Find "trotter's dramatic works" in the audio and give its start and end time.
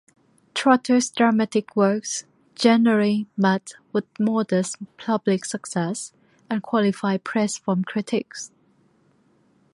0.55-2.25